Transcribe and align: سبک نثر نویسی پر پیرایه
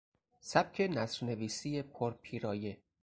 سبک 0.39 0.81
نثر 0.95 1.25
نویسی 1.25 1.81
پر 1.81 2.13
پیرایه 2.21 2.77